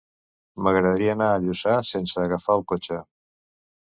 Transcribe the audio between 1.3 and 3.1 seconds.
a Lluçà sense agafar el cotxe.